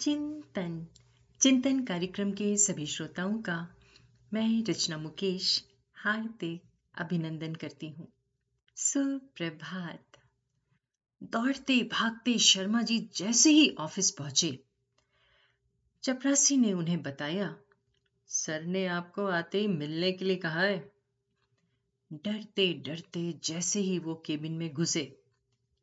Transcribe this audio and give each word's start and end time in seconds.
चिंतन। 0.00 0.86
चिंतन 1.40 1.84
कार्यक्रम 1.84 2.32
के 2.32 2.56
सभी 2.56 2.86
श्रोताओं 2.86 3.42
का 3.42 3.74
मैं 4.32 4.64
रचना 4.64 4.98
मुकेश 4.98 5.64
हार्दिक 5.94 6.62
अभिनंदन 6.94 7.54
करती 7.54 7.88
हूँ। 7.88 8.08
सुप्रभात। 8.76 10.18
दौड़ते 11.22 11.82
भागते 11.82 12.38
शर्मा 12.38 12.82
जी 12.82 13.10
जैसे 13.16 13.50
ही 13.50 13.76
ऑफ़िस 13.78 14.10
पहुँचे। 14.10 14.64
चपरासी 16.02 16.56
ने 16.56 16.72
उन्हें 16.72 17.02
बताया, 17.02 17.56
सर 18.26 18.64
ने 18.64 18.86
आपको 18.86 19.26
आते 19.26 19.60
ही 19.60 19.66
मिलने 19.66 20.12
के 20.12 20.24
लिए 20.24 20.36
कहा 20.36 20.60
है। 20.60 20.92
डरते 22.12 22.74
डरते 22.74 23.40
जैसे 23.44 23.80
ही 23.80 23.98
वो 23.98 24.22
केबिन 24.26 24.52
में 24.52 24.72
घुसे, 24.72 25.20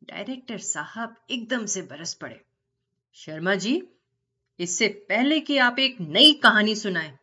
डायरेक्टर 0.04 0.58
साहब 0.58 1.16
एकदम 1.30 1.66
से 1.66 1.82
बरस 1.82 2.14
पड़े। 2.14 2.46
शर्मा 3.14 3.56
जी 3.56 3.84
इससे 4.60 4.88
पहले 5.10 5.40
कि 5.40 5.58
आप 5.58 5.80
एक 5.80 5.98
नई 6.02 6.34
कहानी 6.34 6.76
सुनाए, 6.76 7.18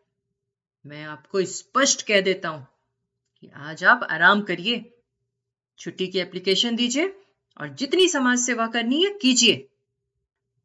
मैं 0.85 1.03
आपको 1.05 1.43
स्पष्ट 1.45 2.01
कह 2.07 2.21
देता 2.21 2.49
हूँ 2.49 2.67
कि 3.35 3.51
आज 3.55 3.83
आप 3.83 4.07
आराम 4.11 4.41
करिए, 4.41 4.83
छुट्टी 5.79 6.07
की 6.07 6.19
एप्लीकेशन 6.19 6.75
दीजिए 6.75 7.13
और 7.59 7.69
जितनी 7.69 8.07
समाज 8.07 8.39
सेवा 8.39 8.67
करनी 8.67 9.03
है 9.03 9.09
कीजिए। 9.21 9.55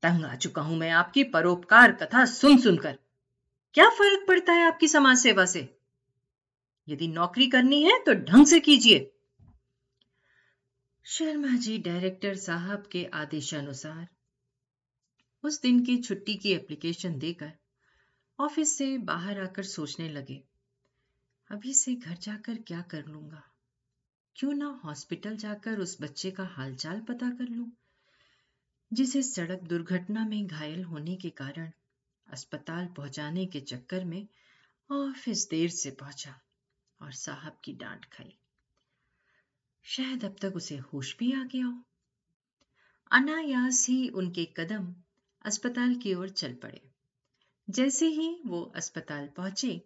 तंग 0.03 0.25
आ 0.25 0.35
चुका 0.37 0.63
हूँ 0.63 0.77
मैं 0.79 0.91
आपकी 0.93 1.25
परोपकार 1.27 1.93
कथा 1.93 2.25
सुन 2.25 2.59
सुनकर। 2.59 2.99
क्या 3.75 3.89
फ़र्क 3.91 4.27
पड़ता 4.29 4.53
है 4.53 4.67
आपकी 4.67 4.89
समाज 4.89 5.19
सेवा 5.19 5.45
से? 5.47 5.69
यदि 6.89 7.09
नौकरी 7.09 7.47
करनी 7.47 7.83
है 7.83 7.99
तो 7.99 8.15
ढंग 8.25 8.47
से 8.47 8.61
कीजिए। 8.61 9.11
शर्मा 11.07 11.57
जी, 11.57 11.79
डायरेक्टर 11.79 12.35
साहब 12.37 12.87
के 12.93 13.05
आदेशानुसार 13.15 14.07
उस 15.47 15.61
दिन 15.63 15.85
की 15.85 15.97
छुट्टी 15.97 16.35
की 16.35 16.53
एप्लीकेशन 16.53 17.19
देकर 17.19 17.53
ऑफ़िस 18.39 18.79
से 18.79 18.99
बाहर 18.99 19.41
आकर 19.41 19.63
सोचने 19.63 20.09
लगे, 20.09 20.43
अभी 21.51 21.75
से 21.75 21.95
घर 21.95 22.15
जाकर 22.15 22.55
क्या 22.57 22.81
कर 22.83 23.07
लूँगा? 23.07 23.43
क्यों 24.37 24.53
ना 24.55 24.67
हॉस्पिटल 24.85 25.37
जाकर 25.37 25.79
उस 25.79 26.03
बच्चे 26.03 26.31
का 26.31 26.45
हालचाल 26.45 27.01
पता 27.01 27.31
कर 27.31 27.49
लूँ, 27.49 27.71
जिसे 28.93 29.23
सड़क 29.23 29.63
दुर्घटना 29.63 30.25
में 30.25 30.47
घायल 30.47 30.85
होने 30.85 31.17
के 31.17 31.31
कारण 31.31 31.71
अस्पताल 32.33 32.87
पहुँचाने 32.87 33.47
के 33.47 33.61
चक्कर 33.61 34.05
में 34.05 34.29
ऑफ़िस 34.91 35.49
देर 35.51 35.69
से 35.71 35.91
पहुँचा 35.91 36.41
और 37.01 37.13
साहब 37.13 37.61
की 37.65 37.73
डांट 37.73 38.05
खाई। 38.05 38.39
शायद 39.85 40.25
अब 40.25 40.37
तक 40.43 40.57
उसे 40.57 40.77
होश 40.77 41.17
भी 41.19 41.33
आ 41.33 41.45
गया 41.45 41.67
हो। 41.67 41.83
अनायास 43.11 43.87
ही 43.89 44.09
उनके 44.09 44.45
कदम 44.57 44.95
अस्पताल 45.47 45.95
की 45.95 46.15
ओर 46.15 46.29
चल 46.29 46.55
पड़े। 46.55 46.81
जैसे 47.71 48.07
ही 48.07 48.43
वो 48.47 48.63
अस्पताल 48.77 49.27
पहुँचे, 49.27 49.81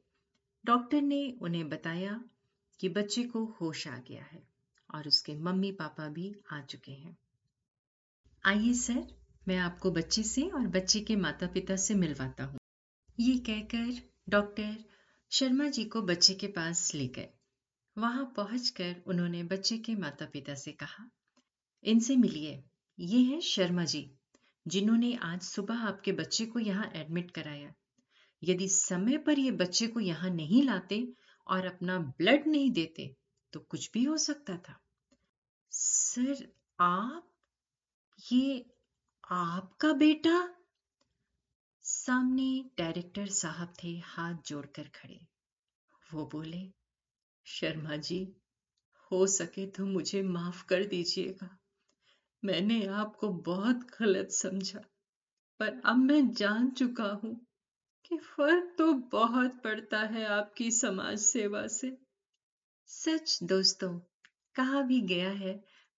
डॉक्टर 0.64 1.02
ने 1.02 1.38
उन्हें 1.42 1.68
बताया 1.68 2.24
कि 2.80 2.88
बच्चे 2.88 3.22
को 3.24 3.44
होश 3.60 3.86
आ 3.88 3.96
गया 3.98 4.22
है 4.22 4.42
और 4.94 5.08
उसके 5.08 5.34
मम्मी 5.34 5.72
पापा 5.72 6.08
भी 6.08 6.34
आ 6.52 6.60
चुके 6.60 6.92
हैं। 6.92 7.16
आइए 8.44 8.72
सर, 8.72 9.06
मैं 9.48 9.56
आपको 9.56 9.90
बच्चे 9.90 10.22
से 10.22 10.42
और 10.42 10.66
बच्चे 10.68 11.00
के 11.00 11.16
माता 11.16 11.46
पिता 11.46 11.76
से 11.76 11.94
मिलवाता 11.94 12.44
हूँ। 12.44 12.58
ये 13.20 13.36
कहकर 13.38 14.00
डॉक्टर 14.28 14.76
शर्मा 15.30 15.68
जी 15.68 15.84
को 15.84 16.02
बच्चे 16.02 16.34
के 16.34 16.46
पास 16.46 16.94
ले 16.94 17.06
गए। 17.08 17.28
वहाँ 17.98 18.24
पहुंचकर 18.36 19.02
उन्होंने 19.06 19.42
बच्चे 19.42 19.78
के 19.78 19.94
माता 19.94 20.26
पिता 20.26 20.54
से 20.54 20.72
कहा, 20.72 21.10
इनसे 21.84 22.16
मिलिए। 22.16 22.64
ये 22.98 23.20
हैं 23.20 23.40
शर्मा 23.40 23.84
जी। 23.84 24.16
जिन्होंने 24.68 25.14
आज 25.14 25.42
सुबह 25.42 25.74
आपके 25.74 26.12
बच्चे 26.12 26.46
को 26.46 26.58
यहाँ 26.58 26.92
एडमिट 26.96 27.30
कराया। 27.30 27.72
यदि 28.44 28.68
समय 28.68 29.18
पर 29.18 29.38
ये 29.38 29.50
बच्चे 29.50 29.86
को 29.86 30.00
यहाँ 30.00 30.30
नहीं 30.30 30.62
लाते 30.62 31.14
और 31.46 31.66
अपना 31.66 31.98
ब्लड 31.98 32.46
नहीं 32.46 32.70
देते 32.70 33.16
तो 33.52 33.60
कुछ 33.60 33.90
भी 33.92 34.04
हो 34.04 34.16
सकता 34.16 34.56
था। 34.56 34.80
सर, 35.70 36.52
आप, 36.80 37.32
ये 38.32 38.70
आपका 39.30 39.92
बेटा? 39.92 40.54
सामने 41.82 42.70
डायरेक्टर 42.78 43.26
साहब 43.26 43.74
थे, 43.84 43.98
हाथ 43.98 44.34
जोड़कर 44.46 44.82
खड़े। 44.82 45.26
वो 46.14 46.26
बोले, 46.26 46.72
शर्मा 47.46 47.96
जी, 47.96 48.36
हो 49.12 49.26
सके 49.26 49.66
तो 49.66 49.86
मुझे 49.86 50.22
माफ़ 50.22 50.64
कर 50.64 50.84
दीजिएगा। 50.84 51.59
मैंने 52.42 52.84
आपको 52.88 53.28
बहुत 53.46 53.86
गलत 54.00 54.30
समझा, 54.32 54.80
पर 55.60 55.80
अब 55.84 55.96
मैं 55.96 56.32
जान 56.32 56.70
चुका 56.70 57.08
हूँ 57.24 57.34
कि 58.04 58.16
फ़र्क 58.18 58.74
तो 58.78 58.92
बहुत 59.12 59.60
पड़ता 59.64 59.98
है 60.06 60.24
आपकी 60.28 60.70
समाज 60.70 61.18
सेवा 61.18 61.66
से। 61.66 61.96
सच 62.90 63.38
दोस्तों, 63.42 63.92
कहा 64.56 64.80
भी 64.82 65.00
गया 65.02 65.30
है, 65.30 65.52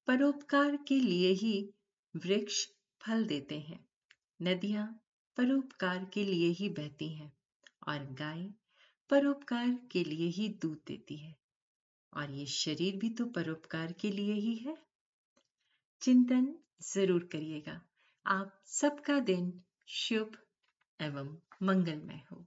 परोपकार 0.09 0.77
के 0.89 0.99
लिए 1.01 1.33
ही 1.35 1.55
वृक्ष 2.15 2.67
फल 3.01 3.25
देते 3.25 3.59
हैं, 3.59 3.79
नदियाँ 4.41 4.87
परोपकार 5.37 6.05
के 6.15 6.25
लिए 6.25 6.49
ही 6.51 6.69
बहती 6.71 7.09
हैं, 7.09 7.33
और 7.89 7.99
गाय 8.19 8.43
परोपकार 9.11 9.79
के 9.93 10.05
लिए 10.05 10.29
ही 10.31 10.49
दूध 10.63 10.79
देती 10.89 11.17
है, 11.17 11.35
और 12.13 12.31
ये 12.31 12.47
शरीर 12.49 12.97
भी 12.97 13.09
तो 13.11 13.27
परोपकार 13.31 13.93
के 13.93 14.11
लिए 14.11 14.35
ही 14.35 14.55
है। 14.57 14.77
चिंतन 16.03 16.55
ज़रूर 16.83 17.29
करिएगा। 17.33 17.81
आप 18.27 18.63
सबका 18.67 19.19
दिन 19.21 19.63
शुभ 19.89 20.33
एवं 21.01 21.37
मंगलमय 21.63 22.23
हो। 22.33 22.47